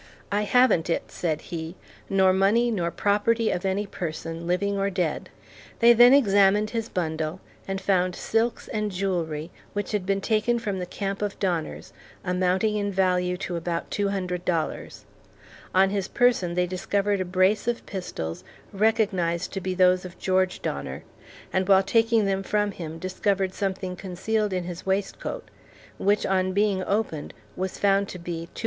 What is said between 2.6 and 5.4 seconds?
nor property of any person, living or dead."